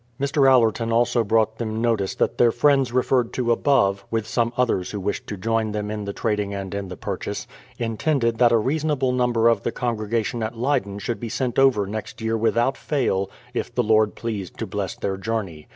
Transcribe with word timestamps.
Mr. 0.19 0.49
Allerton 0.49 0.91
also 0.91 1.23
brought 1.23 1.59
them 1.59 1.79
notice 1.79 2.15
that 2.15 2.39
their 2.39 2.51
friends 2.51 2.91
referred 2.91 3.31
to 3.33 3.51
above, 3.51 4.03
with 4.09 4.25
some 4.25 4.51
others 4.57 4.89
who 4.89 4.99
wished 4.99 5.27
to 5.27 5.37
join 5.37 5.73
them 5.73 5.91
in 5.91 6.05
the 6.05 6.11
trading 6.11 6.55
and 6.55 6.73
in 6.73 6.87
the 6.87 6.97
purchase, 6.97 7.45
intended 7.77 8.39
that 8.39 8.51
a 8.51 8.57
reasonable 8.57 9.11
number 9.11 9.47
of 9.47 9.61
the 9.61 9.71
congregation 9.71 10.41
at 10.41 10.57
Leyden 10.57 10.97
should 10.97 11.19
be 11.19 11.29
sent 11.29 11.59
over 11.59 11.85
next 11.85 12.19
year 12.19 12.35
without 12.35 12.77
fail, 12.77 13.29
if 13.53 13.75
the 13.75 13.83
Lord 13.83 14.15
pleased 14.15 14.57
to 14.57 14.65
bless 14.65 14.95
their 14.95 15.17
journey. 15.17 15.67